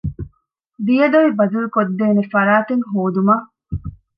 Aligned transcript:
ދިޔަދޮވި 0.85 1.31
ބަދަލުކޮށްދޭނެ 1.39 2.23
ފަރާތެއް 2.33 2.85
ހޯދުމަށް 2.91 3.45